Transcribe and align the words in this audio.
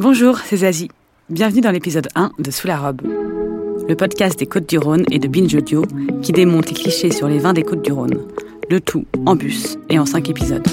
Bonjour, 0.00 0.38
c'est 0.38 0.58
Zazie. 0.58 0.92
Bienvenue 1.28 1.60
dans 1.60 1.72
l'épisode 1.72 2.06
1 2.14 2.30
de 2.38 2.52
Sous 2.52 2.68
la 2.68 2.78
robe, 2.78 3.02
le 3.88 3.96
podcast 3.96 4.38
des 4.38 4.46
Côtes-du-Rhône 4.46 5.04
et 5.10 5.18
de 5.18 5.26
Binge 5.26 5.52
Audio 5.56 5.82
qui 6.22 6.30
démonte 6.30 6.68
les 6.68 6.74
clichés 6.74 7.10
sur 7.10 7.26
les 7.26 7.40
vins 7.40 7.52
des 7.52 7.64
Côtes-du-Rhône. 7.64 8.16
Le 8.70 8.80
tout 8.80 9.06
en 9.26 9.34
bus 9.34 9.76
et 9.88 9.98
en 9.98 10.06
5 10.06 10.30
épisodes. 10.30 10.64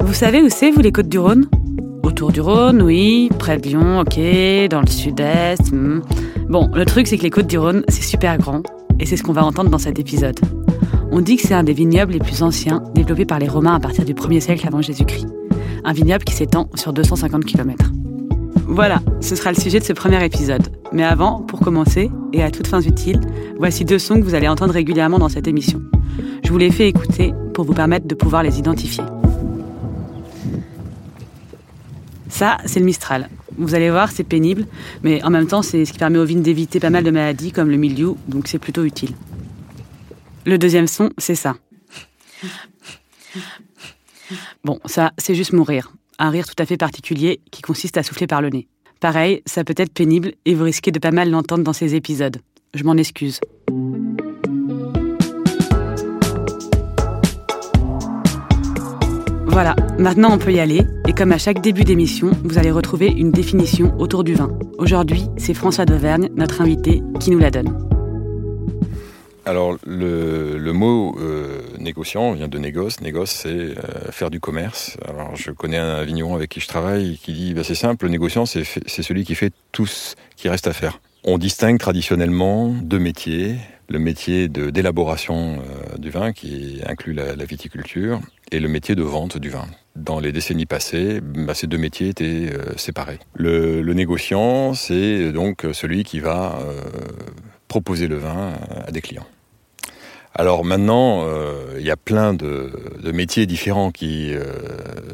Vous 0.00 0.14
savez 0.14 0.42
où 0.42 0.48
c'est, 0.48 0.72
vous, 0.72 0.80
les 0.80 0.90
Côtes-du-Rhône? 0.90 1.46
Autour 2.02 2.32
du 2.32 2.40
Rhône, 2.40 2.82
oui. 2.82 3.30
Près 3.38 3.56
de 3.58 3.68
Lyon, 3.68 4.00
ok. 4.00 4.18
Dans 4.68 4.80
le 4.80 4.88
sud-est. 4.88 5.70
hmm. 5.72 6.02
Bon, 6.48 6.68
le 6.74 6.84
truc, 6.84 7.06
c'est 7.06 7.18
que 7.18 7.22
les 7.22 7.30
Côtes-du-Rhône, 7.30 7.84
c'est 7.86 8.02
super 8.02 8.36
grand. 8.36 8.64
Et 8.98 9.06
c'est 9.06 9.16
ce 9.16 9.22
qu'on 9.22 9.32
va 9.32 9.44
entendre 9.44 9.70
dans 9.70 9.78
cet 9.78 10.00
épisode. 10.00 10.40
On 11.12 11.20
dit 11.20 11.36
que 11.36 11.42
c'est 11.42 11.54
un 11.54 11.62
des 11.62 11.72
vignobles 11.72 12.14
les 12.14 12.18
plus 12.18 12.42
anciens, 12.42 12.82
développés 12.96 13.26
par 13.26 13.38
les 13.38 13.46
Romains 13.46 13.76
à 13.76 13.80
partir 13.80 14.04
du 14.04 14.12
1er 14.12 14.40
siècle 14.40 14.66
avant 14.66 14.82
Jésus-Christ. 14.82 15.33
Un 15.86 15.92
vignoble 15.92 16.24
qui 16.24 16.32
s'étend 16.32 16.70
sur 16.74 16.94
250 16.94 17.44
km. 17.44 17.92
Voilà, 18.66 19.02
ce 19.20 19.36
sera 19.36 19.52
le 19.52 19.60
sujet 19.60 19.80
de 19.80 19.84
ce 19.84 19.92
premier 19.92 20.24
épisode. 20.24 20.62
Mais 20.92 21.04
avant, 21.04 21.42
pour 21.42 21.60
commencer, 21.60 22.10
et 22.32 22.42
à 22.42 22.50
toutes 22.50 22.66
fins 22.66 22.80
utiles, 22.80 23.20
voici 23.58 23.84
deux 23.84 23.98
sons 23.98 24.16
que 24.16 24.22
vous 24.22 24.34
allez 24.34 24.48
entendre 24.48 24.72
régulièrement 24.72 25.18
dans 25.18 25.28
cette 25.28 25.46
émission. 25.46 25.82
Je 26.42 26.50
vous 26.50 26.56
les 26.56 26.70
fais 26.70 26.88
écouter 26.88 27.34
pour 27.52 27.66
vous 27.66 27.74
permettre 27.74 28.06
de 28.06 28.14
pouvoir 28.14 28.42
les 28.42 28.58
identifier. 28.58 29.04
Ça, 32.30 32.56
c'est 32.64 32.80
le 32.80 32.86
Mistral. 32.86 33.28
Vous 33.58 33.74
allez 33.74 33.90
voir, 33.90 34.10
c'est 34.10 34.24
pénible, 34.24 34.66
mais 35.02 35.22
en 35.22 35.30
même 35.30 35.46
temps, 35.46 35.62
c'est 35.62 35.84
ce 35.84 35.92
qui 35.92 35.98
permet 35.98 36.18
aux 36.18 36.24
vignes 36.24 36.42
d'éviter 36.42 36.80
pas 36.80 36.90
mal 36.90 37.04
de 37.04 37.10
maladies 37.10 37.52
comme 37.52 37.70
le 37.70 37.76
mildiou, 37.76 38.16
donc 38.26 38.48
c'est 38.48 38.58
plutôt 38.58 38.84
utile. 38.84 39.10
Le 40.46 40.56
deuxième 40.56 40.86
son, 40.86 41.10
c'est 41.18 41.34
ça. 41.34 41.56
Bon, 44.64 44.80
ça, 44.86 45.12
c'est 45.18 45.34
juste 45.34 45.52
mon 45.52 45.62
rire. 45.62 45.92
Un 46.18 46.30
rire 46.30 46.46
tout 46.46 46.54
à 46.58 46.64
fait 46.64 46.78
particulier 46.78 47.40
qui 47.50 47.60
consiste 47.60 47.98
à 47.98 48.02
souffler 48.02 48.26
par 48.26 48.40
le 48.40 48.48
nez. 48.48 48.66
Pareil, 48.98 49.42
ça 49.44 49.62
peut 49.62 49.74
être 49.76 49.92
pénible 49.92 50.32
et 50.46 50.54
vous 50.54 50.64
risquez 50.64 50.90
de 50.90 50.98
pas 50.98 51.10
mal 51.10 51.30
l'entendre 51.30 51.62
dans 51.62 51.74
ces 51.74 51.94
épisodes. 51.94 52.38
Je 52.72 52.82
m'en 52.82 52.96
excuse. 52.96 53.40
Voilà, 59.48 59.76
maintenant 59.98 60.32
on 60.32 60.38
peut 60.38 60.52
y 60.52 60.60
aller. 60.60 60.80
Et 61.06 61.12
comme 61.12 61.32
à 61.32 61.38
chaque 61.38 61.60
début 61.60 61.84
d'émission, 61.84 62.30
vous 62.42 62.56
allez 62.56 62.70
retrouver 62.70 63.08
une 63.08 63.32
définition 63.32 63.94
autour 63.98 64.24
du 64.24 64.32
vin. 64.32 64.50
Aujourd'hui, 64.78 65.26
c'est 65.36 65.52
François 65.52 65.84
d'Auvergne, 65.84 66.30
notre 66.36 66.62
invité, 66.62 67.02
qui 67.20 67.30
nous 67.30 67.38
la 67.38 67.50
donne. 67.50 67.78
Alors, 69.44 69.76
le, 69.86 70.72
mot 70.72 71.14
euh, 71.20 71.60
négociant 71.84 72.32
vient 72.32 72.48
de 72.48 72.58
négoce. 72.58 73.00
Négoce, 73.00 73.30
c'est 73.30 73.48
euh, 73.48 74.10
faire 74.10 74.30
du 74.30 74.40
commerce. 74.40 74.96
Alors, 75.08 75.36
je 75.36 75.52
connais 75.52 75.78
un 75.78 76.02
vigneron 76.02 76.34
avec 76.34 76.50
qui 76.50 76.60
je 76.60 76.68
travaille 76.68 77.18
qui 77.22 77.32
dit 77.32 77.54
bah, 77.54 77.62
c'est 77.62 77.74
simple, 77.74 78.06
le 78.06 78.10
négociant, 78.10 78.46
c'est 78.46 78.64
celui 78.64 79.24
qui 79.24 79.34
fait 79.34 79.52
tout 79.70 79.86
ce 79.86 80.16
qui 80.36 80.48
reste 80.48 80.66
à 80.66 80.72
faire. 80.72 80.98
On 81.26 81.38
distingue 81.38 81.78
traditionnellement 81.78 82.68
deux 82.68 82.98
métiers. 82.98 83.56
Le 83.88 83.98
métier 83.98 84.48
d'élaboration 84.48 85.58
euh, 85.58 85.96
du 85.96 86.10
vin, 86.10 86.32
qui 86.32 86.82
inclut 86.86 87.14
la, 87.14 87.34
viticulture, 87.44 88.20
et 88.52 88.60
le 88.60 88.68
métier 88.68 88.94
de 88.94 89.02
vente 89.02 89.38
du 89.38 89.48
vin. 89.48 89.66
Dans 89.96 90.20
les 90.20 90.32
décennies 90.32 90.66
passées, 90.66 91.20
bah, 91.22 91.54
ces 91.54 91.66
deux 91.66 91.78
métiers 91.78 92.08
étaient 92.08 92.50
euh, 92.52 92.76
séparés. 92.76 93.18
Le, 93.34 93.82
négociant, 93.94 94.74
c'est 94.74 95.32
donc 95.32 95.66
celui 95.72 96.04
qui 96.04 96.20
va 96.20 96.58
euh, 96.60 96.80
proposer 97.68 98.06
le 98.06 98.16
vin 98.16 98.52
à 98.86 98.90
des 98.90 99.00
clients. 99.00 99.26
Alors 100.36 100.64
maintenant, 100.64 101.22
euh, 101.24 101.76
il 101.78 101.86
y 101.86 101.92
a 101.92 101.96
plein 101.96 102.34
de, 102.34 102.72
métiers 103.12 103.46
différents 103.46 103.92
qui 103.92 104.34
euh, 104.34 104.42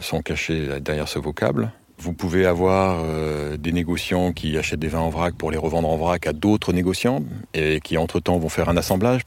sont 0.01 0.23
cachés 0.23 0.81
derrière 0.81 1.09
ce 1.09 1.19
vocable. 1.19 1.73
Vous 1.99 2.15
pouvez 2.15 2.47
avoir 2.47 3.03
euh, 3.05 3.59
des 3.59 3.73
négociants 3.73 4.33
qui 4.33 4.57
achètent 4.57 4.81
des 4.81 4.89
vins 4.89 5.01
en 5.01 5.11
vrac 5.11 5.35
pour 5.35 5.51
les 5.51 5.59
revendre 5.59 5.91
en 5.91 5.98
vrac 5.98 6.27
à 6.27 6.33
d'autres 6.33 6.73
négociants 6.73 7.23
et 7.53 7.81
qui 7.81 7.98
entre-temps 7.98 8.39
vont 8.39 8.48
faire 8.48 8.71
un 8.71 8.79
assemblage. 8.79 9.21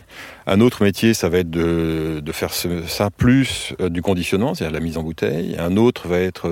Un 0.48 0.60
autre 0.62 0.84
métier, 0.84 1.14
ça 1.14 1.30
va 1.30 1.38
être 1.38 1.52
de, 1.52 2.24
faire 2.32 2.52
ça 2.52 3.12
plus 3.12 3.76
du 3.80 4.02
conditionnement, 4.02 4.56
c'est-à-dire 4.56 4.74
la 4.74 4.84
mise 4.84 4.98
en 4.98 5.04
bouteille. 5.04 5.56
Un 5.60 5.78
autre 5.78 6.08
va 6.08 6.18
être 6.18 6.50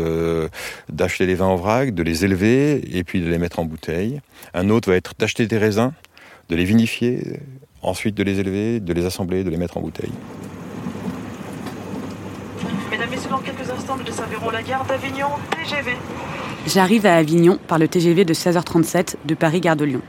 d'acheter 0.90 1.26
les 1.26 1.34
vins 1.34 1.48
en 1.48 1.56
vrac, 1.56 1.96
de 1.96 2.04
les 2.04 2.24
élever 2.24 2.96
et 2.96 3.04
puis 3.04 3.22
de 3.22 3.28
les 3.28 3.40
mettre 3.40 3.58
en 3.58 3.66
bouteille. 3.66 4.22
Un 4.54 4.70
autre 4.70 4.92
va 4.92 4.98
être 4.98 5.16
d'acheter 5.18 5.48
des 5.48 5.58
raisins, 5.58 5.92
de 6.50 6.56
les 6.56 6.66
vinifier, 6.66 7.40
ensuite 7.82 8.16
de 8.16 8.24
les 8.24 8.40
élever, 8.40 8.80
de 8.80 8.94
les 8.94 9.06
assembler, 9.06 9.44
de 9.44 9.50
les 9.50 9.58
mettre 9.58 9.78
en 9.78 9.82
bouteille. 9.82 10.12
Mesdames, 12.90 13.10
Messieurs, 13.10 13.30
dans 13.30 13.38
quelques 13.40 13.70
instants, 13.70 13.98
nous 13.98 14.04
desservirons 14.04 14.50
la 14.50 14.62
gare 14.62 14.86
d'Avignon 14.86 15.28
TGV. 15.52 15.92
J'arrive 16.68 17.06
à 17.06 17.16
Avignon 17.16 17.58
par 17.68 17.80
le 17.80 17.88
TGV 17.88 18.26
de 18.26 18.34
16h37 18.34 19.16
de 19.26 19.34
Paris-Gare 19.34 19.76
de 19.76 19.86
Lyon. 19.86 20.02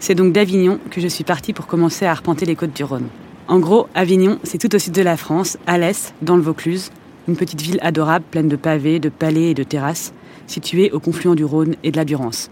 C'est 0.00 0.14
donc 0.14 0.32
d'Avignon 0.32 0.80
que 0.90 1.00
je 1.00 1.06
suis 1.06 1.24
partie 1.24 1.52
pour 1.52 1.66
commencer 1.66 2.06
à 2.06 2.10
arpenter 2.10 2.44
les 2.44 2.56
côtes 2.56 2.72
du 2.72 2.82
Rhône. 2.82 3.08
En 3.46 3.60
gros, 3.60 3.86
Avignon, 3.94 4.38
c'est 4.42 4.58
tout 4.58 4.74
au 4.74 4.78
sud 4.78 4.94
de 4.94 5.02
la 5.02 5.16
France, 5.16 5.58
à 5.66 5.78
l'est, 5.78 6.14
dans 6.22 6.36
le 6.36 6.42
Vaucluse, 6.42 6.90
une 7.28 7.36
petite 7.36 7.60
ville 7.60 7.78
adorable 7.82 8.24
pleine 8.30 8.48
de 8.48 8.56
pavés, 8.56 8.98
de 8.98 9.10
palais 9.10 9.50
et 9.50 9.54
de 9.54 9.62
terrasses, 9.62 10.12
située 10.46 10.90
au 10.90 10.98
confluent 10.98 11.36
du 11.36 11.44
Rhône 11.44 11.76
et 11.84 11.92
de 11.92 11.96
la 11.96 12.04
Durance. 12.04 12.50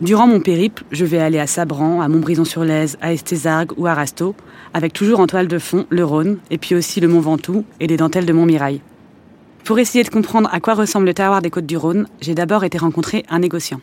Durant 0.00 0.26
mon 0.26 0.40
périple, 0.40 0.84
je 0.92 1.04
vais 1.04 1.18
aller 1.18 1.38
à 1.38 1.46
Sabran, 1.46 2.00
à 2.00 2.08
Montbrison-sur-Lèze, 2.08 2.96
à 3.02 3.12
Estézargues 3.12 3.72
ou 3.76 3.86
à 3.86 3.92
Rasteau, 3.92 4.34
avec 4.72 4.94
toujours 4.94 5.20
en 5.20 5.26
toile 5.26 5.46
de 5.46 5.58
fond 5.58 5.84
le 5.90 6.02
Rhône, 6.02 6.38
et 6.50 6.56
puis 6.56 6.74
aussi 6.74 7.00
le 7.00 7.08
Mont 7.08 7.20
Ventoux 7.20 7.66
et 7.80 7.86
les 7.86 7.98
dentelles 7.98 8.24
de 8.24 8.32
Montmirail. 8.32 8.80
Pour 9.62 9.78
essayer 9.78 10.02
de 10.02 10.08
comprendre 10.08 10.48
à 10.52 10.60
quoi 10.60 10.72
ressemble 10.72 11.04
le 11.04 11.12
terroir 11.12 11.42
des 11.42 11.50
Côtes-du-Rhône, 11.50 12.08
j'ai 12.22 12.34
d'abord 12.34 12.64
été 12.64 12.78
rencontrer 12.78 13.26
un 13.28 13.40
négociant. 13.40 13.82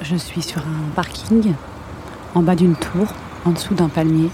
Je 0.00 0.14
suis 0.14 0.42
sur 0.42 0.60
un 0.60 0.90
parking, 0.94 1.54
en 2.36 2.42
bas 2.42 2.54
d'une 2.54 2.76
tour, 2.76 3.08
en 3.44 3.50
dessous 3.50 3.74
d'un 3.74 3.88
palmier. 3.88 4.30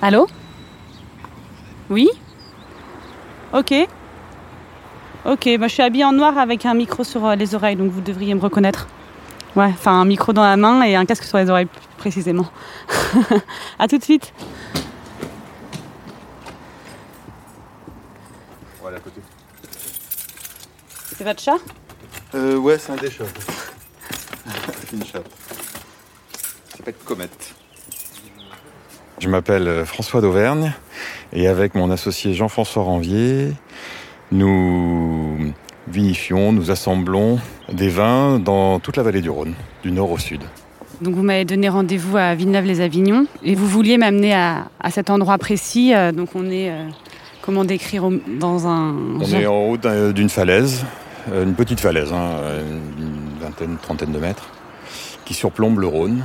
Allô? 0.00 0.28
Oui? 1.90 2.08
Ok. 3.52 3.74
Ok, 5.24 5.48
bah, 5.58 5.68
je 5.68 5.74
suis 5.74 5.82
habillée 5.82 6.04
en 6.04 6.12
noir 6.12 6.36
avec 6.36 6.66
un 6.66 6.74
micro 6.74 7.04
sur 7.04 7.24
euh, 7.24 7.36
les 7.36 7.54
oreilles, 7.54 7.76
donc 7.76 7.92
vous 7.92 8.00
devriez 8.00 8.34
me 8.34 8.40
reconnaître. 8.40 8.88
Ouais, 9.54 9.66
enfin 9.66 10.00
un 10.00 10.04
micro 10.04 10.32
dans 10.32 10.42
la 10.42 10.56
main 10.56 10.82
et 10.82 10.96
un 10.96 11.04
casque 11.04 11.22
sur 11.22 11.38
les 11.38 11.48
oreilles 11.48 11.66
plus 11.66 11.86
précisément. 11.96 12.46
à 13.78 13.86
tout 13.86 13.98
de 13.98 14.02
suite. 14.02 14.32
Voilà, 18.80 18.96
à 18.96 19.00
côté. 19.00 19.20
C'est 21.16 21.22
votre 21.22 21.40
chat? 21.40 21.58
Euh, 22.34 22.56
ouais, 22.56 22.78
c'est 22.78 22.90
un 22.90 22.96
des 22.96 23.10
chats. 23.10 23.24
c'est 24.80 24.96
une 24.96 25.04
chatte. 25.04 25.30
Ça 26.68 26.78
s'appelle 26.78 26.94
Comète. 27.04 27.54
Je 29.20 29.28
m'appelle 29.28 29.68
euh, 29.68 29.84
François 29.84 30.20
d'Auvergne 30.20 30.72
et 31.32 31.46
avec 31.46 31.76
mon 31.76 31.92
associé 31.92 32.34
Jean-François 32.34 32.82
Ranvier, 32.82 33.52
nous 34.32 35.52
vinifions, 35.88 36.52
nous 36.52 36.70
assemblons 36.70 37.38
des 37.72 37.88
vins 37.88 38.38
dans 38.38 38.80
toute 38.80 38.96
la 38.96 39.02
vallée 39.02 39.20
du 39.20 39.30
Rhône, 39.30 39.54
du 39.82 39.92
nord 39.92 40.10
au 40.10 40.18
sud. 40.18 40.40
Donc 41.00 41.14
vous 41.14 41.22
m'avez 41.22 41.44
donné 41.44 41.68
rendez-vous 41.68 42.16
à 42.16 42.34
Villeneuve-les-Avignon 42.34 43.26
et 43.42 43.54
vous 43.54 43.66
vouliez 43.66 43.98
m'amener 43.98 44.34
à, 44.34 44.68
à 44.80 44.90
cet 44.90 45.10
endroit 45.10 45.36
précis. 45.38 45.92
euh, 45.94 46.12
donc 46.12 46.30
on 46.34 46.46
est, 46.50 46.70
euh, 46.70 46.88
comment 47.42 47.64
décrire, 47.64 48.08
dans 48.40 48.66
un... 48.68 48.94
On 49.20 49.24
est 49.24 49.46
en 49.46 49.54
haut 49.70 49.76
d'un- 49.76 50.12
d'une 50.12 50.28
falaise, 50.28 50.84
euh, 51.32 51.44
une 51.44 51.54
petite 51.54 51.80
falaise, 51.80 52.12
hein, 52.12 52.36
une 52.98 53.40
vingtaine, 53.40 53.76
trentaine 53.82 54.12
de 54.12 54.18
mètres, 54.18 54.48
qui 55.24 55.34
surplombe 55.34 55.78
le 55.80 55.88
Rhône, 55.88 56.22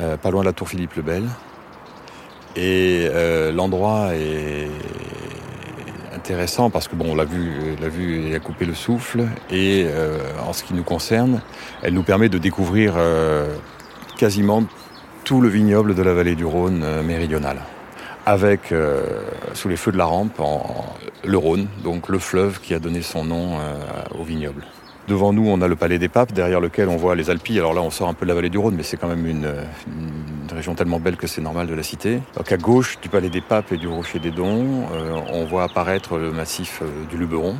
euh, 0.00 0.16
pas 0.16 0.30
loin 0.30 0.42
de 0.42 0.46
la 0.46 0.52
tour 0.52 0.68
Philippe 0.68 0.94
le 0.94 1.02
Bel. 1.02 1.24
Et 2.56 3.08
euh, 3.10 3.50
l'endroit 3.50 4.14
est 4.14 4.68
intéressant 6.24 6.70
parce 6.70 6.88
que 6.88 6.96
bon, 6.96 7.10
on 7.10 7.14
l'a 7.14 7.26
vu, 7.26 7.76
la 7.82 8.34
à 8.34 8.40
couper 8.40 8.64
le 8.64 8.72
souffle 8.72 9.26
et 9.50 9.84
euh, 9.86 10.18
en 10.42 10.54
ce 10.54 10.64
qui 10.64 10.72
nous 10.72 10.82
concerne, 10.82 11.42
elle 11.82 11.92
nous 11.92 12.02
permet 12.02 12.30
de 12.30 12.38
découvrir 12.38 12.94
euh, 12.96 13.54
quasiment 14.16 14.64
tout 15.24 15.42
le 15.42 15.50
vignoble 15.50 15.94
de 15.94 16.02
la 16.02 16.14
vallée 16.14 16.34
du 16.34 16.46
Rhône 16.46 16.82
euh, 16.82 17.02
méridionale 17.02 17.58
avec 18.24 18.72
sous 19.52 19.68
les 19.68 19.76
feux 19.76 19.92
de 19.92 19.98
la 19.98 20.06
rampe 20.06 20.40
le 21.24 21.36
Rhône, 21.36 21.66
donc 21.82 22.08
le 22.08 22.18
fleuve 22.18 22.58
qui 22.58 22.72
a 22.72 22.78
donné 22.78 23.02
son 23.02 23.22
nom 23.22 23.58
au 24.18 24.24
vignoble. 24.24 24.64
Devant 25.06 25.34
nous, 25.34 25.46
on 25.46 25.60
a 25.60 25.68
le 25.68 25.76
Palais 25.76 25.98
des 25.98 26.08
Papes, 26.08 26.32
derrière 26.32 26.60
lequel 26.60 26.88
on 26.88 26.96
voit 26.96 27.14
les 27.14 27.28
Alpilles. 27.28 27.58
Alors 27.58 27.74
là, 27.74 27.82
on 27.82 27.90
sort 27.90 28.08
un 28.08 28.14
peu 28.14 28.24
de 28.24 28.28
la 28.28 28.34
vallée 28.34 28.48
du 28.48 28.56
Rhône, 28.56 28.74
mais 28.74 28.82
c'est 28.82 28.96
quand 28.96 29.08
même 29.08 29.26
une, 29.26 29.52
région 30.50 30.74
tellement 30.74 31.00
belle 31.00 31.16
que 31.16 31.26
c'est 31.26 31.42
normal 31.42 31.66
de 31.66 31.74
la 31.74 31.82
citer. 31.82 32.20
Donc 32.36 32.50
à 32.50 32.56
gauche 32.56 32.98
du 33.02 33.10
Palais 33.10 33.28
des 33.28 33.42
Papes 33.42 33.72
et 33.72 33.76
du 33.76 33.86
Rocher 33.86 34.18
des 34.18 34.30
Dons, 34.30 34.86
euh, 34.92 35.20
on 35.32 35.44
voit 35.44 35.64
apparaître 35.64 36.16
le 36.16 36.30
massif 36.30 36.80
euh, 36.80 36.86
du 37.10 37.18
Luberon, 37.18 37.56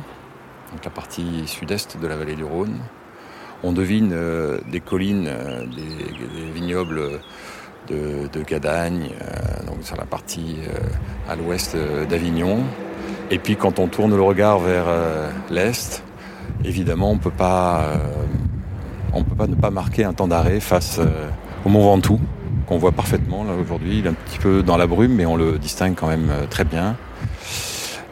donc 0.71 0.83
la 0.83 0.89
partie 0.89 1.43
sud-est 1.45 1.99
de 1.99 2.07
la 2.07 2.15
vallée 2.15 2.35
du 2.35 2.43
Rhône. 2.43 2.77
On 3.63 3.73
devine 3.73 4.11
euh, 4.13 4.59
des 4.71 4.79
collines, 4.79 5.29
des, 5.75 6.51
vignobles 6.53 7.19
de, 7.89 8.27
de 8.31 8.43
Gadagne, 8.43 9.09
donc 9.67 9.83
sur 9.83 9.97
la 9.97 10.05
partie 10.05 10.57
à 11.29 11.35
l'ouest 11.35 11.77
d'Avignon. 12.09 12.63
Et 13.29 13.37
puis 13.37 13.55
quand 13.55 13.77
on 13.77 13.87
tourne 13.87 14.15
le 14.15 14.21
regard 14.21 14.59
vers 14.59 14.85
l'est, 15.49 16.03
évidemment 16.65 17.11
on 17.11 17.17
peut 17.17 17.31
euh, 17.39 17.97
peut 19.13 19.35
pas 19.35 19.47
ne 19.47 19.55
pas 19.55 19.71
marquer 19.71 20.03
un 20.03 20.13
temps 20.13 20.27
d'arrêt 20.27 20.59
face 20.59 20.99
euh, 20.99 21.27
au 21.65 21.69
Mont 21.69 21.83
Ventoux 21.83 22.19
qu'on 22.67 22.77
voit 22.77 22.91
parfaitement 22.91 23.43
là 23.43 23.53
aujourd'hui. 23.53 23.99
Il 23.99 24.05
est 24.07 24.09
un 24.09 24.13
petit 24.13 24.39
peu 24.39 24.63
dans 24.63 24.75
la 24.75 24.87
brume, 24.87 25.13
mais 25.13 25.25
on 25.25 25.35
le 25.35 25.59
distingue 25.59 25.93
quand 25.95 26.07
même 26.07 26.29
euh, 26.31 26.45
très 26.49 26.63
bien. 26.63 26.95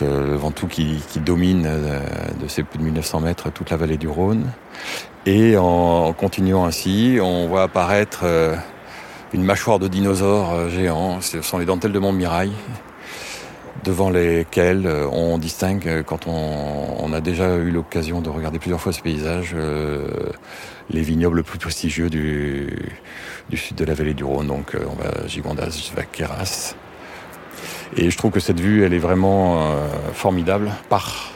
Le 0.01 0.35
Ventoux 0.35 0.67
qui, 0.67 1.01
domine 1.23 1.63
de 1.63 2.47
ses 2.49 2.63
plus 2.63 2.77
de 2.77 2.83
1900 2.83 3.21
mètres 3.21 3.51
toute 3.53 3.69
la 3.69 3.77
vallée 3.77 3.95
du 3.95 4.09
Rhône. 4.09 4.47
Et 5.25 5.55
en 5.55 6.11
continuant 6.11 6.65
ainsi, 6.65 7.19
on 7.21 7.47
voit 7.47 7.63
apparaître 7.63 8.25
une 9.33 9.43
mâchoire 9.43 9.79
de 9.79 9.87
dinosaures 9.87 10.53
euh, 10.53 10.69
géants. 10.69 11.19
Ce 11.21 11.41
sont 11.41 11.57
les 11.57 11.65
dentelles 11.65 11.91
de 11.91 11.99
Montmirail, 11.99 12.51
devant 13.83 14.09
lesquelles 14.09 14.87
euh, 14.87 15.07
on 15.11 15.37
distingue, 15.37 15.87
euh, 15.87 16.03
quand 16.03 16.27
on, 16.27 17.11
a 17.13 17.21
déjà 17.21 17.57
eu 17.57 17.69
l'occasion 17.69 18.21
de 18.21 18.29
regarder 18.29 18.57
plusieurs 18.57 18.81
fois 18.81 18.91
ce 18.91 19.01
paysage, 19.01 19.51
euh, 19.53 20.07
les 20.89 21.01
vignobles 21.01 21.37
les 21.37 21.43
plus 21.43 21.59
prestigieux 21.59 22.09
du, 22.09 22.69
sud 23.53 23.77
de 23.77 23.85
la 23.85 23.93
vallée 23.93 24.15
du 24.15 24.23
Rhône. 24.23 24.47
Donc 24.47 24.75
on 24.75 24.95
va 24.95 25.09
à 25.23 25.27
Gigondas, 25.27 25.91
Vaqueras. 25.95 26.75
Et 27.95 28.09
je 28.09 28.17
trouve 28.17 28.31
que 28.31 28.39
cette 28.39 28.59
vue, 28.59 28.83
elle 28.83 28.93
est 28.93 28.99
vraiment 28.99 29.77
formidable 30.13 30.71
par, 30.89 31.31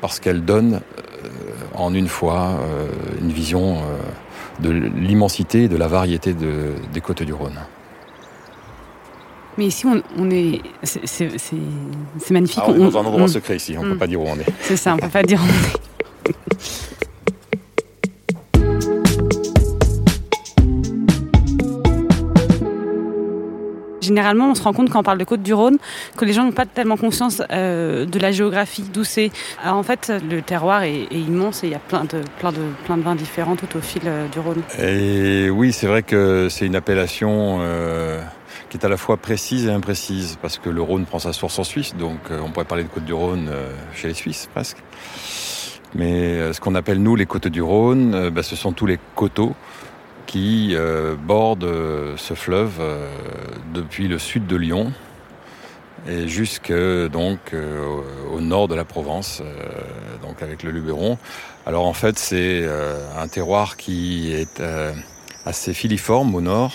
parce 0.00 0.18
qu'elle 0.18 0.42
donne 0.42 0.80
en 1.74 1.92
une 1.92 2.08
fois 2.08 2.58
une 3.20 3.30
vision 3.30 3.82
de 4.60 4.70
l'immensité 4.70 5.64
et 5.64 5.68
de 5.68 5.76
la 5.76 5.88
variété 5.88 6.32
de- 6.32 6.72
des 6.94 7.02
côtes 7.02 7.22
du 7.22 7.34
Rhône. 7.34 7.58
Mais 9.58 9.66
ici, 9.66 9.84
on, 9.86 10.02
on 10.18 10.30
est. 10.30 10.60
C'est 10.82 12.30
magnifique. 12.30 12.58
Ah, 12.62 12.70
on 12.70 12.74
est 12.74 12.90
dans 12.90 13.00
On- 13.00 13.02
un 13.02 13.06
endroit 13.06 13.22
on- 13.24 13.28
secret 13.28 13.56
ici, 13.56 13.74
on 13.78 13.82
ne 13.82 13.88
Mm. 13.88 13.92
peut 13.92 13.98
pas 13.98 14.06
dire 14.06 14.20
où 14.20 14.26
on 14.26 14.36
est. 14.36 14.46
C'est 14.62 14.76
ça, 14.76 14.94
on 14.94 14.98
peut 14.98 15.08
pas 15.08 15.22
dire. 15.22 15.38
où 15.40 15.44
on 15.44 15.46
est. 15.48 15.91
Généralement, 24.12 24.50
on 24.50 24.54
se 24.54 24.62
rend 24.62 24.74
compte 24.74 24.90
quand 24.90 25.00
on 25.00 25.02
parle 25.02 25.16
de 25.16 25.24
Côte 25.24 25.42
du 25.42 25.54
Rhône 25.54 25.78
que 26.18 26.26
les 26.26 26.34
gens 26.34 26.44
n'ont 26.44 26.52
pas 26.52 26.66
tellement 26.66 26.98
conscience 26.98 27.40
euh, 27.50 28.04
de 28.04 28.18
la 28.18 28.30
géographie, 28.30 28.84
d'où 28.92 29.04
c'est. 29.04 29.30
Alors, 29.64 29.78
En 29.78 29.82
fait, 29.82 30.12
le 30.28 30.42
terroir 30.42 30.82
est, 30.82 31.06
immense 31.10 31.64
et 31.64 31.68
il 31.68 31.72
y 31.72 31.74
a 31.74 31.78
plein 31.78 32.04
de, 32.04 32.20
plein 32.38 32.52
de, 32.52 32.60
plein 32.84 32.98
de 32.98 33.02
vins 33.02 33.14
différents 33.14 33.56
tout 33.56 33.74
au 33.74 33.80
fil 33.80 34.02
euh, 34.04 34.28
du 34.28 34.38
Rhône. 34.38 34.60
Et 34.78 35.48
oui, 35.48 35.72
c'est 35.72 35.86
vrai 35.86 36.02
que 36.02 36.48
c'est 36.50 36.66
une 36.66 36.76
appellation 36.76 37.60
euh, 37.62 38.20
qui 38.68 38.76
est 38.76 38.84
à 38.84 38.90
la 38.90 38.98
fois 38.98 39.16
précise 39.16 39.64
et 39.64 39.70
imprécise, 39.70 40.36
parce 40.42 40.58
que 40.58 40.68
le 40.68 40.82
Rhône 40.82 41.06
prend 41.06 41.18
sa 41.18 41.32
source 41.32 41.58
en 41.58 41.64
Suisse, 41.64 41.94
donc 41.96 42.18
euh, 42.30 42.38
on 42.44 42.50
pourrait 42.50 42.66
parler 42.66 42.84
de 42.84 42.88
Côte 42.88 43.06
du 43.06 43.14
Rhône 43.14 43.48
euh, 43.50 43.70
chez 43.94 44.08
les 44.08 44.14
Suisses 44.14 44.50
presque. 44.52 44.76
Mais 45.94 46.12
euh, 46.12 46.52
ce 46.52 46.60
qu'on 46.60 46.74
appelle 46.74 47.02
nous 47.02 47.16
les 47.16 47.26
côtes 47.26 47.48
du 47.48 47.62
Rhône, 47.62 48.14
euh, 48.14 48.30
bah, 48.30 48.42
ce 48.42 48.56
sont 48.56 48.72
tous 48.72 48.86
les 48.86 48.98
coteaux 49.14 49.54
qui 50.32 50.70
euh, 50.72 51.14
bordent 51.14 51.64
euh, 51.64 52.16
ce 52.16 52.32
fleuve 52.32 52.78
euh, 52.80 53.06
depuis 53.74 54.08
le 54.08 54.18
sud 54.18 54.46
de 54.46 54.56
Lyon 54.56 54.90
et 56.08 56.26
jusque 56.26 56.72
donc 56.72 57.54
au, 58.32 58.40
nord 58.40 58.66
de 58.66 58.74
la 58.74 58.84
Provence, 58.84 59.40
donc 60.20 60.42
avec 60.42 60.64
le 60.64 60.72
Luberon. 60.72 61.16
Alors 61.64 61.86
en 61.86 61.92
fait, 61.92 62.18
c'est 62.18 62.68
un 63.16 63.28
terroir 63.28 63.76
qui 63.76 64.32
est 64.32 64.60
assez 65.46 65.72
filiforme 65.72 66.34
au 66.34 66.40
nord. 66.40 66.72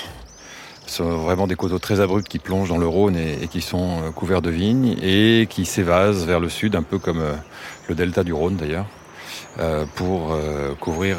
Ce 0.86 1.00
sont 1.00 1.18
vraiment 1.18 1.46
des 1.46 1.56
coteaux 1.56 1.78
très 1.78 2.00
abrupts 2.00 2.30
qui 2.30 2.40
plongent 2.40 2.70
dans 2.70 2.78
le 2.78 2.88
Rhône 2.88 3.18
et, 3.18 3.44
et 3.44 3.48
qui 3.50 3.60
sont 3.60 4.14
couverts 4.16 4.42
de 4.42 4.50
vignes 4.50 4.96
et 5.04 5.46
qui 5.50 5.66
s'évasent 5.66 6.26
vers 6.26 6.40
le 6.40 6.48
sud, 6.48 6.78
un 6.78 6.84
peu 6.84 6.98
comme 6.98 7.22
le 7.90 7.96
delta 7.96 8.24
du 8.24 8.32
Rhône 8.32 8.56
d'ailleurs, 8.56 8.88
pour 9.98 10.38
couvrir 10.80 11.18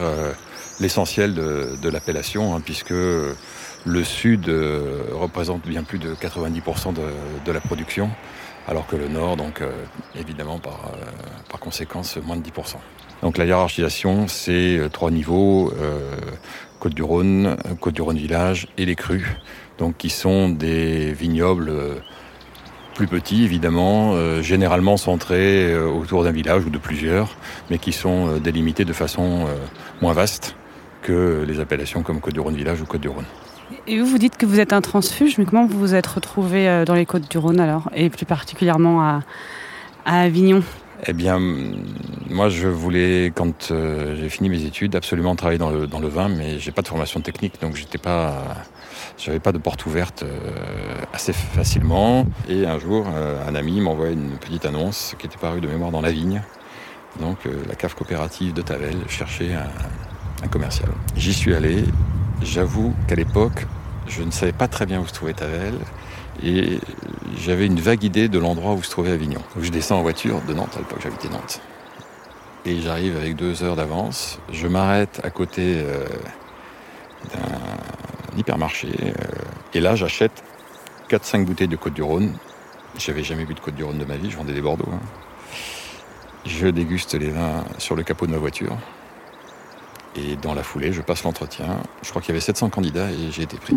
l'essentiel 0.80 1.34
de, 1.34 1.76
de 1.80 1.88
l'appellation, 1.88 2.54
hein, 2.54 2.60
puisque 2.64 2.90
le 2.90 4.04
sud 4.04 4.48
euh, 4.48 5.04
représente 5.12 5.66
bien 5.66 5.82
plus 5.82 5.98
de 5.98 6.14
90% 6.14 6.94
de, 6.94 7.02
de 7.44 7.52
la 7.52 7.60
production, 7.60 8.10
alors 8.66 8.86
que 8.86 8.96
le 8.96 9.08
nord, 9.08 9.36
donc 9.36 9.60
euh, 9.60 9.70
évidemment 10.14 10.58
par, 10.58 10.92
euh, 10.94 11.06
par 11.50 11.60
conséquence, 11.60 12.18
moins 12.18 12.36
de 12.36 12.42
10%. 12.42 12.76
Donc 13.22 13.38
la 13.38 13.46
hiérarchisation, 13.46 14.28
c'est 14.28 14.76
euh, 14.78 14.88
trois 14.88 15.10
niveaux, 15.10 15.72
euh, 15.80 16.12
Côte-du-Rhône, 16.78 17.56
Côte-du-Rhône 17.80 18.18
village 18.18 18.68
et 18.76 18.84
les 18.84 18.94
crus, 18.94 19.26
donc 19.78 19.96
qui 19.96 20.10
sont 20.10 20.48
des 20.48 21.12
vignobles 21.12 21.70
euh, 21.70 21.94
plus 22.94 23.08
petits 23.08 23.42
évidemment, 23.44 24.12
euh, 24.14 24.42
généralement 24.42 24.96
centrés 24.96 25.76
autour 25.76 26.22
d'un 26.24 26.30
village 26.30 26.64
ou 26.64 26.70
de 26.70 26.78
plusieurs, 26.78 27.36
mais 27.70 27.78
qui 27.78 27.92
sont 27.92 28.38
délimités 28.38 28.84
de 28.84 28.92
façon 28.92 29.46
moins 30.00 30.12
vaste 30.12 30.56
que 31.02 31.44
les 31.46 31.60
appellations 31.60 32.02
comme 32.02 32.20
Côte-du-Rhône 32.20 32.56
village 32.56 32.80
ou 32.80 32.86
Côte-du-Rhône. 32.86 33.24
Et 33.86 33.98
vous, 33.98 34.06
vous 34.06 34.18
dites 34.18 34.36
que 34.36 34.46
vous 34.46 34.60
êtes 34.60 34.72
un 34.72 34.80
transfuge, 34.80 35.38
mais 35.38 35.44
comment 35.44 35.66
vous 35.66 35.78
vous 35.78 35.94
êtes 35.94 36.06
retrouvé 36.06 36.68
euh, 36.68 36.84
dans 36.84 36.94
les 36.94 37.06
Côtes 37.06 37.30
du 37.30 37.38
Rhône 37.38 37.60
alors 37.60 37.90
Et 37.94 38.10
plus 38.10 38.26
particulièrement 38.26 39.02
à, 39.02 39.22
à 40.04 40.20
Avignon? 40.22 40.62
Eh 41.06 41.12
bien, 41.12 41.36
hum, 41.36 41.84
moi, 42.28 42.48
je 42.48 42.66
voulais, 42.66 43.32
quand 43.34 43.70
euh, 43.70 44.16
j'ai 44.16 44.28
fini 44.28 44.48
mes 44.48 44.64
études, 44.64 44.96
absolument 44.96 45.36
travailler 45.36 45.58
dans 45.58 45.70
le, 45.70 45.86
dans 45.86 46.00
le 46.00 46.08
vin, 46.08 46.28
mais 46.28 46.58
j'ai 46.58 46.72
pas 46.72 46.82
de 46.82 46.88
formation 46.88 47.20
technique, 47.20 47.60
donc 47.60 47.76
j'étais 47.76 47.98
pas, 47.98 48.42
j'avais 49.16 49.38
pas 49.38 49.52
de 49.52 49.58
porte 49.58 49.86
ouverte 49.86 50.24
euh, 50.24 50.94
assez 51.12 51.32
facilement. 51.32 52.26
Et 52.48 52.66
un 52.66 52.78
jour, 52.78 53.06
euh, 53.14 53.48
un 53.48 53.54
ami 53.54 53.80
m'envoie 53.80 54.08
une 54.08 54.38
petite 54.38 54.66
annonce 54.66 55.14
qui 55.18 55.26
était 55.26 55.38
parue 55.38 55.60
de 55.60 55.68
mémoire 55.68 55.92
dans 55.92 56.00
la 56.00 56.10
vigne. 56.10 56.42
Donc, 57.20 57.38
la 57.68 57.74
cave 57.74 57.96
coopérative 57.96 58.52
de 58.52 58.62
Tavel 58.62 58.94
cherchait 59.08 59.52
un, 59.52 59.66
un 60.42 60.48
commercial. 60.48 60.88
J'y 61.16 61.32
suis 61.34 61.54
allé. 61.54 61.84
J'avoue 62.42 62.94
qu'à 63.08 63.14
l'époque, 63.14 63.66
je 64.06 64.22
ne 64.22 64.30
savais 64.30 64.52
pas 64.52 64.68
très 64.68 64.86
bien 64.86 65.00
où 65.00 65.06
se 65.06 65.12
trouvait 65.12 65.34
Tavel. 65.34 65.74
Et 66.42 66.78
j'avais 67.36 67.66
une 67.66 67.80
vague 67.80 68.04
idée 68.04 68.28
de 68.28 68.38
l'endroit 68.38 68.74
où 68.74 68.82
se 68.82 68.90
trouvait 68.90 69.10
Avignon. 69.10 69.40
Donc 69.54 69.64
je 69.64 69.70
descends 69.70 69.98
en 69.98 70.02
voiture 70.02 70.40
de 70.42 70.54
Nantes, 70.54 70.72
à 70.76 70.78
l'époque 70.78 71.00
j'habitais 71.02 71.28
Nantes. 71.28 71.60
Et 72.64 72.80
j'arrive 72.80 73.16
avec 73.16 73.34
deux 73.34 73.62
heures 73.64 73.76
d'avance. 73.76 74.38
Je 74.52 74.68
m'arrête 74.68 75.20
à 75.24 75.30
côté 75.30 75.78
euh, 75.78 76.04
d'un 77.32 78.38
hypermarché. 78.38 78.88
euh, 79.02 79.12
et 79.74 79.80
là, 79.80 79.96
j'achète 79.96 80.44
4-5 81.10 81.44
bouteilles 81.44 81.68
de 81.68 81.76
Côte-du-Rhône. 81.76 82.34
J'avais 82.96 83.24
jamais 83.24 83.44
bu 83.44 83.54
de 83.54 83.60
Côte-du-Rhône 83.60 83.98
de 83.98 84.04
ma 84.04 84.16
vie, 84.16 84.30
je 84.30 84.36
vendais 84.36 84.52
des 84.54 84.60
Bordeaux. 84.60 84.88
hein. 84.92 85.00
Je 86.46 86.68
déguste 86.68 87.14
les 87.14 87.30
vins 87.30 87.64
sur 87.78 87.96
le 87.96 88.02
capot 88.02 88.26
de 88.26 88.32
ma 88.32 88.38
voiture. 88.38 88.76
Et 90.18 90.36
dans 90.36 90.54
la 90.54 90.62
foulée, 90.62 90.92
je 90.92 91.00
passe 91.02 91.22
l'entretien. 91.22 91.78
Je 92.02 92.10
crois 92.10 92.20
qu'il 92.20 92.30
y 92.30 92.32
avait 92.32 92.40
700 92.40 92.70
candidats 92.70 93.10
et 93.10 93.30
j'ai 93.30 93.42
été 93.42 93.56
pris. 93.56 93.74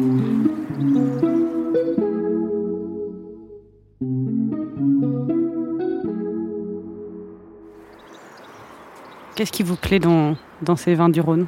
Qu'est-ce 9.35 9.51
qui 9.51 9.63
vous 9.63 9.75
plaît 9.75 9.99
dans, 9.99 10.35
dans 10.61 10.75
ces 10.75 10.93
vins 10.95 11.09
du 11.09 11.21
Rhône? 11.21 11.47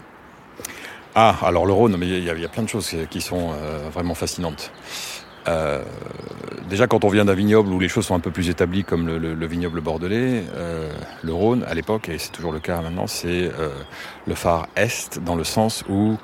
Ah, 1.15 1.35
alors 1.43 1.65
le 1.65 1.73
Rhône, 1.73 1.95
mais 1.97 2.07
il 2.07 2.23
y, 2.23 2.29
a- 2.29 2.33
il 2.33 2.41
y 2.41 2.45
a 2.45 2.49
plein 2.49 2.63
de 2.63 2.69
choses 2.69 2.95
qui 3.09 3.21
sont 3.21 3.51
euh, 3.53 3.89
vraiment 3.91 4.15
fascinantes. 4.15 4.71
Euh, 5.47 5.81
déjà, 6.69 6.87
quand 6.87 7.03
on 7.03 7.09
vient 7.09 7.25
d'un 7.25 7.33
vignoble 7.33 7.69
où 7.69 7.79
les 7.79 7.89
choses 7.89 8.05
sont 8.05 8.15
un 8.15 8.19
peu 8.19 8.31
plus 8.31 8.49
établies, 8.49 8.83
comme 8.83 9.07
le, 9.07 9.17
le- 9.17 9.33
le 9.33 9.45
vignoble 9.47 9.81
bordelais, 9.81 10.43
euh, 10.55 10.89
le 11.21 11.33
Rhône, 11.33 11.63
à 11.67 11.73
l'époque, 11.73 12.09
et 12.09 12.17
c'est 12.17 12.31
toujours 12.31 12.51
le 12.51 12.59
cas 12.59 12.81
maintenant, 12.81 13.07
c'est 13.07 13.51
euh, 13.59 13.69
le 14.25 14.35
phare 14.35 14.67
est, 14.75 15.19
dans 15.19 15.35
le 15.35 15.43
sens 15.43 15.83
où 15.89 16.17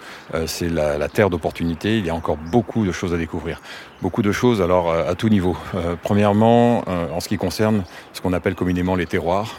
c'est 0.46 0.70
la, 0.70 1.10
terre 1.10 1.30
d'opportunité. 1.30 1.98
Il 1.98 2.06
y 2.06 2.10
a 2.10 2.16
encore 2.16 2.38
beaucoup 2.38 2.86
de 2.86 2.92
choses 2.92 3.14
à 3.14 3.18
découvrir. 3.18 3.62
Beaucoup 4.02 4.22
de 4.22 4.32
choses, 4.32 4.62
alors, 4.62 4.92
à 4.94 5.16
tout 5.16 5.28
niveau. 5.30 5.58
Premièrement, 6.04 6.84
en 6.88 7.20
ce 7.20 7.28
qui 7.28 7.38
concerne 7.38 7.84
ce 8.14 8.22
qu'on 8.22 8.32
appelle 8.32 8.56
communément 8.56 8.96
les 8.96 9.06
terroirs, 9.06 9.56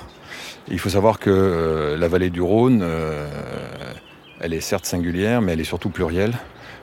il 0.68 0.78
faut 0.78 0.88
savoir 0.88 1.18
que 1.18 1.96
la 1.98 2.08
vallée 2.08 2.30
du 2.30 2.40
Rhône, 2.40 2.82
elle 4.40 4.54
est 4.54 4.60
certes 4.60 4.86
singulière, 4.86 5.42
mais 5.42 5.52
elle 5.52 5.60
est 5.60 5.64
surtout 5.64 5.90
plurielle 5.90 6.32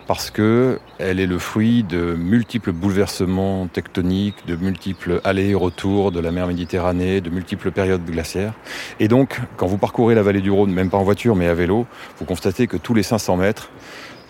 parce 0.07 0.31
que 0.31 0.79
elle 0.99 1.19
est 1.19 1.27
le 1.27 1.37
fruit 1.37 1.83
de 1.83 2.15
multiples 2.15 2.71
bouleversements 2.71 3.67
tectoniques, 3.67 4.47
de 4.47 4.55
multiples 4.55 5.19
allers 5.25 5.49
et 5.49 5.55
retours 5.55 6.11
de 6.11 6.21
la 6.21 6.31
mer 6.31 6.47
Méditerranée, 6.47 7.19
de 7.19 7.29
multiples 7.29 7.71
périodes 7.71 8.05
glaciaires. 8.05 8.53
Et 9.01 9.09
donc, 9.09 9.41
quand 9.57 9.67
vous 9.67 9.77
parcourez 9.77 10.15
la 10.15 10.23
vallée 10.23 10.41
du 10.41 10.49
Rhône, 10.49 10.71
même 10.71 10.89
pas 10.89 10.97
en 10.97 11.03
voiture, 11.03 11.35
mais 11.35 11.47
à 11.47 11.53
vélo, 11.53 11.85
vous 12.19 12.25
constatez 12.25 12.67
que 12.67 12.77
tous 12.77 12.93
les 12.93 13.03
500 13.03 13.35
mètres, 13.35 13.69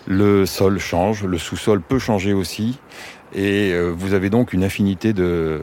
le 0.06 0.46
sol 0.46 0.78
change, 0.78 1.22
le 1.22 1.38
sous-sol 1.38 1.80
peut 1.80 1.98
changer 1.98 2.32
aussi, 2.32 2.78
et 3.34 3.72
euh, 3.72 3.90
vous 3.90 4.14
avez 4.14 4.30
donc 4.30 4.52
une 4.52 4.64
infinité 4.64 5.12
de, 5.12 5.60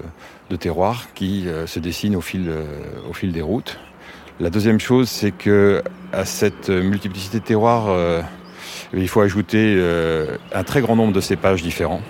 terroirs 0.60 1.08
qui 1.14 1.48
euh, 1.48 1.68
se 1.68 1.80
dessinent 1.80 2.16
au 2.16 2.22
fil, 2.22 2.46
euh, 2.48 2.64
au 3.10 3.14
fil 3.14 3.32
des 3.32 3.42
routes. 3.42 3.80
La 4.40 4.50
deuxième 4.50 4.80
chose, 4.80 5.10
c'est 5.10 5.32
que 5.32 5.82
à 6.14 6.26
cette 6.26 6.70
multiplicité 6.70 7.40
de 7.40 7.46
terroirs, 7.46 7.88
il 9.02 9.10
faut 9.10 9.22
ajouter 9.22 9.76
euh, 9.78 10.38
un 10.54 10.64
très 10.64 10.82
grand 10.82 10.96
nombre 10.96 11.14
de 11.14 11.22
cépages 11.22 11.62
différents. 11.62 12.02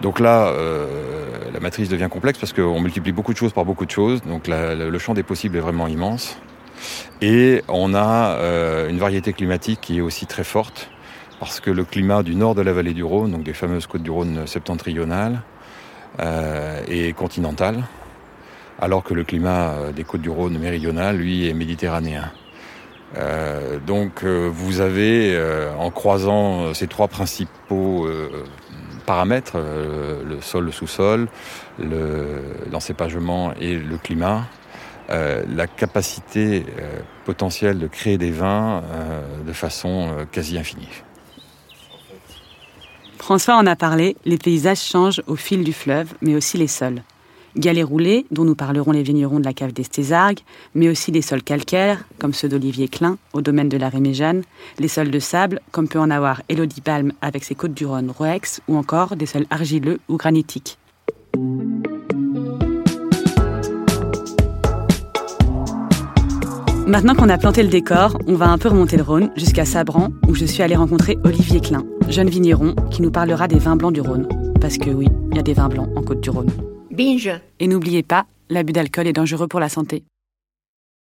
Donc 0.00 0.20
là, 0.20 0.48
euh, 0.48 0.86
la 1.52 1.60
matrice 1.60 1.88
devient 1.88 2.08
complexe 2.10 2.38
parce 2.38 2.52
qu'on 2.52 2.80
multiplie 2.80 3.12
beaucoup 3.12 3.32
de 3.32 3.38
choses 3.38 3.52
par 3.52 3.64
beaucoup 3.64 3.84
de 3.84 3.90
choses. 3.90 4.22
Donc 4.22 4.48
le 4.48 4.98
champ 4.98 5.14
des 5.14 5.22
possibles 5.22 5.56
est 5.56 5.60
vraiment 5.60 5.88
immense. 5.88 6.38
Et 7.20 7.62
on 7.68 7.94
a 7.94 8.36
euh, 8.36 8.88
une 8.88 8.98
variété 8.98 9.32
climatique 9.32 9.80
qui 9.82 9.98
est 9.98 10.00
aussi 10.00 10.26
très 10.26 10.44
forte 10.44 10.90
parce 11.38 11.60
que 11.60 11.70
le 11.70 11.84
climat 11.84 12.22
du 12.22 12.34
nord 12.34 12.54
de 12.54 12.62
la 12.62 12.72
vallée 12.72 12.94
du 12.94 13.04
Rhône, 13.04 13.32
donc 13.32 13.42
des 13.42 13.52
fameuses 13.52 13.86
côtes 13.86 14.02
du 14.02 14.10
Rhône 14.10 14.46
septentrionales, 14.46 15.42
est 16.88 17.16
continental, 17.16 17.84
alors 18.78 19.02
que 19.02 19.14
le 19.14 19.24
climat 19.24 19.90
des 19.96 20.04
côtes 20.04 20.20
du 20.20 20.28
Rhône 20.28 20.58
méridionales, 20.58 21.16
lui, 21.16 21.48
est 21.48 21.54
méditerranéen. 21.54 22.30
Euh, 23.16 23.78
donc 23.80 24.22
euh, 24.22 24.48
vous 24.52 24.80
avez, 24.80 25.34
euh, 25.34 25.72
en 25.76 25.90
croisant 25.90 26.72
ces 26.74 26.86
trois 26.86 27.08
principaux 27.08 28.08
paramètres, 29.06 29.58
le 29.58 30.40
sol, 30.40 30.66
le 30.66 30.72
sous-sol, 30.72 31.28
l'encépagement 32.70 33.52
et 33.60 33.76
le 33.76 33.96
climat, 33.96 34.44
la 35.08 35.66
capacité 35.66 36.64
potentielle 37.24 37.78
de 37.80 37.88
créer 37.88 38.18
des 38.18 38.30
vins 38.30 38.82
de 39.44 39.52
façon 39.52 40.10
quasi 40.30 40.58
infinie. 40.58 41.02
François 43.18 43.56
en 43.56 43.66
a 43.66 43.74
parlé, 43.74 44.16
les 44.24 44.38
paysages 44.38 44.82
changent 44.82 45.22
au 45.26 45.34
fil 45.34 45.64
du 45.64 45.72
fleuve, 45.72 46.14
mais 46.20 46.36
aussi 46.36 46.56
les 46.56 46.68
sols. 46.68 47.02
Galets 47.56 47.82
roulés, 47.82 48.26
dont 48.30 48.44
nous 48.44 48.54
parlerons 48.54 48.92
les 48.92 49.02
vignerons 49.02 49.40
de 49.40 49.44
la 49.44 49.52
cave 49.52 49.72
d'Estésargues, 49.72 50.40
mais 50.74 50.88
aussi 50.88 51.10
des 51.10 51.22
sols 51.22 51.42
calcaires, 51.42 52.04
comme 52.18 52.32
ceux 52.32 52.48
d'Olivier 52.48 52.88
Klein, 52.88 53.18
au 53.32 53.40
domaine 53.40 53.68
de 53.68 53.76
la 53.76 53.88
Réméjane, 53.88 54.42
les 54.78 54.88
sols 54.88 55.10
de 55.10 55.18
sable, 55.18 55.60
comme 55.72 55.88
peut 55.88 55.98
en 55.98 56.10
avoir 56.10 56.42
Elodie 56.48 56.80
Palme 56.80 57.12
avec 57.22 57.44
ses 57.44 57.54
côtes 57.54 57.74
du 57.74 57.86
Rhône 57.86 58.10
Roex, 58.10 58.60
ou 58.68 58.76
encore 58.76 59.16
des 59.16 59.26
sols 59.26 59.46
argileux 59.50 59.98
ou 60.08 60.16
granitiques. 60.16 60.78
Maintenant 66.86 67.14
qu'on 67.14 67.28
a 67.28 67.38
planté 67.38 67.62
le 67.62 67.68
décor, 67.68 68.18
on 68.26 68.34
va 68.34 68.48
un 68.48 68.58
peu 68.58 68.68
remonter 68.68 68.96
le 68.96 69.04
Rhône 69.04 69.30
jusqu'à 69.36 69.64
Sabran, 69.64 70.08
où 70.26 70.34
je 70.34 70.44
suis 70.44 70.62
allée 70.62 70.74
rencontrer 70.74 71.18
Olivier 71.22 71.60
Klein, 71.60 71.84
jeune 72.08 72.28
vigneron 72.28 72.74
qui 72.90 73.00
nous 73.00 73.12
parlera 73.12 73.46
des 73.46 73.60
vins 73.60 73.76
blancs 73.76 73.92
du 73.92 74.00
Rhône. 74.00 74.26
Parce 74.60 74.76
que 74.76 74.90
oui, 74.90 75.06
il 75.30 75.36
y 75.36 75.40
a 75.40 75.42
des 75.42 75.54
vins 75.54 75.68
blancs 75.68 75.88
en 75.94 76.02
Côte 76.02 76.20
du 76.20 76.30
Rhône. 76.30 76.50
Et 77.60 77.66
n'oubliez 77.66 78.02
pas, 78.02 78.26
l'abus 78.50 78.74
d'alcool 78.74 79.06
est 79.06 79.14
dangereux 79.14 79.48
pour 79.48 79.58
la 79.58 79.70
santé. 79.70 80.04